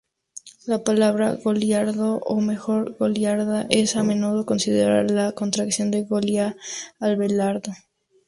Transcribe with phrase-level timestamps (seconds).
[0.65, 6.57] La palabra"goliardo", o mejor"goliarda", es a menudo considerada la contracción de""Golía
[6.99, 7.71] Abelardo"".